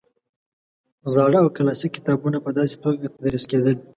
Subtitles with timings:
[1.13, 3.75] زاړه او کلاسیک کتابونه په داسې توګه تدریس کېدل.